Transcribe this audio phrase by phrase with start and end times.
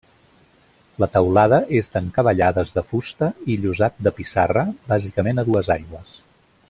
[1.01, 6.19] La teulada és d'encavallades de fusta i llosat de pissarra, bàsicament a dues aigües.